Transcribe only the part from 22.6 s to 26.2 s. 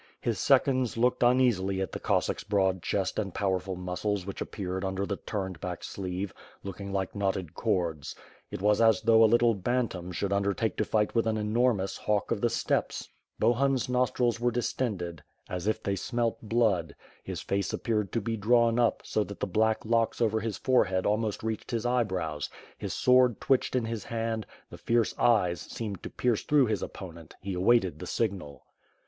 his sword twitched in his hand; the fierce eyes seemed to